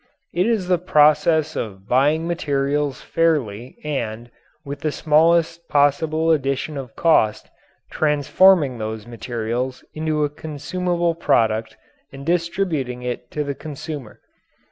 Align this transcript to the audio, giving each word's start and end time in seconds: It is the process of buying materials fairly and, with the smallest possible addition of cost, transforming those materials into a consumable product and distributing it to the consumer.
It 0.33 0.47
is 0.47 0.67
the 0.67 0.79
process 0.79 1.55
of 1.55 1.87
buying 1.87 2.27
materials 2.27 3.01
fairly 3.01 3.77
and, 3.83 4.31
with 4.65 4.79
the 4.79 4.91
smallest 4.91 5.67
possible 5.69 6.31
addition 6.31 6.75
of 6.75 6.95
cost, 6.95 7.47
transforming 7.91 8.79
those 8.79 9.05
materials 9.05 9.85
into 9.93 10.23
a 10.23 10.29
consumable 10.31 11.13
product 11.13 11.77
and 12.11 12.25
distributing 12.25 13.03
it 13.03 13.29
to 13.29 13.43
the 13.43 13.53
consumer. 13.53 14.21